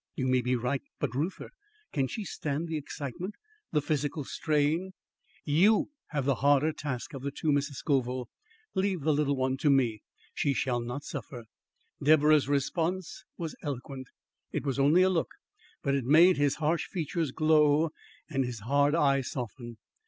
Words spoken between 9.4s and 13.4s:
to me. She shall not suffer." Deborah's response